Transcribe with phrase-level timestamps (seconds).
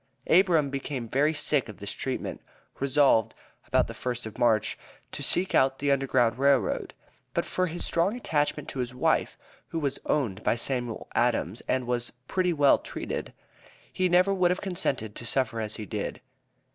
[0.25, 2.41] Abram becoming very sick of this treatment,
[2.79, 3.35] resolved,
[3.67, 4.75] about the first of March,
[5.11, 6.95] to seek out the Underground Rail Road.
[7.35, 9.37] But for his strong attachment to his wife
[9.67, 13.31] (who was owned by Samuel Adams, but was "pretty well treated"),
[13.93, 16.19] he never would have consented to suffer as he did.